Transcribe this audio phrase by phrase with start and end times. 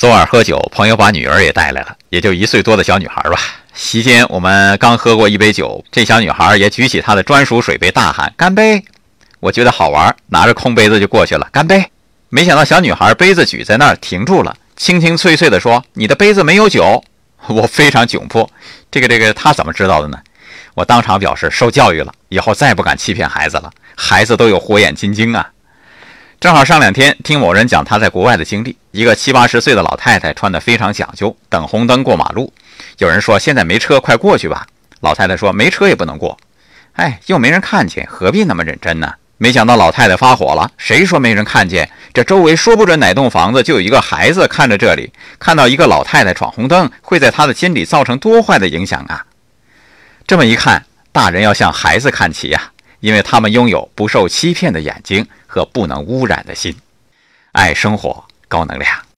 [0.00, 3.38] 昨晚喝酒，朋友把女儿也带来了，也就一岁多的小女孩吧。
[3.74, 8.82] 席间，我们刚喝过一杯酒，这小女孩也举起她的专属水杯，大喊“干杯”。
[9.40, 11.84] 我觉得好玩，拿着空杯子就过去了，干杯。
[12.30, 17.04] 没想到小女孩杯子举在那儿停住了，清清脆脆地说：“你的杯子没有酒。”
[17.48, 18.48] 我非常窘迫，
[18.90, 20.18] 这个这个，她怎么知道的呢？
[20.72, 23.70] 我当场表示受教育了，以后再不敢欺骗孩子了。
[23.94, 25.50] 孩子都有火眼金睛啊。
[26.40, 32.50] 正好上两天听某人讲他在国外的经历，一个七八十岁的老太太穿得非常讲究，等红灯过马路。
[32.96, 34.66] 有人说现在没车，快过去吧。
[35.00, 36.38] 老太太说没车也不能过。
[36.92, 39.12] 哎，又没人看见，何必那么认真呢？
[39.36, 41.90] 没想到老太太发火了，谁说没人看见？
[42.14, 49.26] 这周围说不准哪栋房子就有一个孩子看着这里，看到一个老太太闯红灯，会在他的心里造成多坏的影响啊！
[50.26, 52.72] 这么一看，大人要向孩子看齐呀。
[53.00, 56.76] 因为他们拥有不受欺骗的眼睛和不能污染的心，
[57.52, 59.09] 爱生活，高能量。